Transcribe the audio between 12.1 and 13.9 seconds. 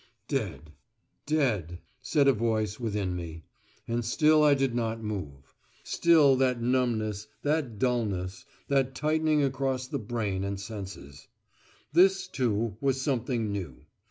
too, was something new.